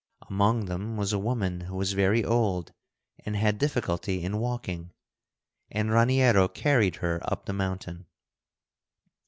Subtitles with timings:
[0.31, 2.73] Among them was a woman who was very old
[3.23, 4.93] and had difficulty in walking,
[5.69, 8.07] and Raniero carried her up the mountain.